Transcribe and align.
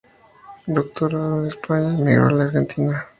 Doctorado 0.65 1.41
en 1.41 1.45
España, 1.49 1.93
emigró 1.93 2.29
a 2.29 2.31
la 2.31 2.43
Argentina. 2.45 3.05